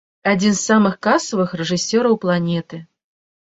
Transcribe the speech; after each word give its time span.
Адзін 0.29 0.55
з 0.59 0.63
самых 0.71 0.95
касавых 1.09 1.53
рэжысёраў 1.63 2.19
планеты. 2.27 2.83